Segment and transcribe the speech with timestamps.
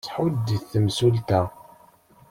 [0.05, 1.41] Tḥudd-it temsulta.